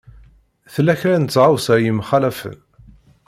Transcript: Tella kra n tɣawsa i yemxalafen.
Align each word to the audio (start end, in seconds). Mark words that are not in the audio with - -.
Tella 0.73 0.93
kra 0.99 1.15
n 1.17 1.25
tɣawsa 1.25 1.73
i 1.77 1.81
yemxalafen. 1.85 2.57